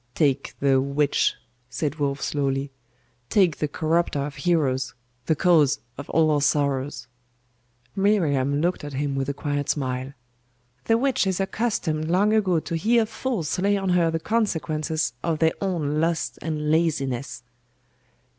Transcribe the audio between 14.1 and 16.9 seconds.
consequences of their own lust and